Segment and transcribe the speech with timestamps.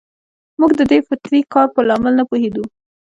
[0.59, 2.63] موږ د دې فطري کار په لامل نه پوهېدو.